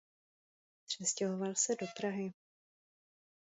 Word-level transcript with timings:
Přestěhoval 0.87 1.55
se 1.55 1.75
do 1.75 1.87
Prahy. 1.99 2.33